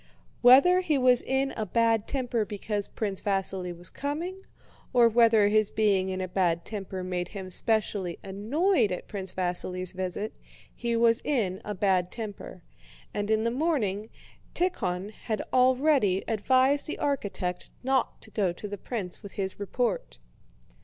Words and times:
Whether 0.41 0.79
he 0.81 0.97
was 0.97 1.21
in 1.21 1.51
a 1.51 1.63
bad 1.63 2.07
temper 2.07 2.43
because 2.43 2.87
Prince 2.87 3.21
Vasíli 3.21 3.71
was 3.77 3.91
coming, 3.91 4.41
or 4.93 5.07
whether 5.07 5.47
his 5.47 5.69
being 5.69 6.09
in 6.09 6.19
a 6.21 6.27
bad 6.27 6.65
temper 6.65 7.03
made 7.03 7.27
him 7.27 7.51
specially 7.51 8.17
annoyed 8.23 8.91
at 8.91 9.07
Prince 9.07 9.35
Vasíli's 9.35 9.91
visit, 9.91 10.33
he 10.75 10.95
was 10.95 11.21
in 11.23 11.61
a 11.63 11.75
bad 11.75 12.11
temper, 12.11 12.63
and 13.13 13.29
in 13.29 13.43
the 13.43 13.51
morning 13.51 14.09
Tíkhon 14.55 15.11
had 15.11 15.43
already 15.53 16.23
advised 16.27 16.87
the 16.87 16.97
architect 16.97 17.69
not 17.83 18.23
to 18.23 18.31
go 18.31 18.51
to 18.51 18.67
the 18.67 18.79
prince 18.79 19.21
with 19.21 19.33
his 19.33 19.59
report. 19.59 20.17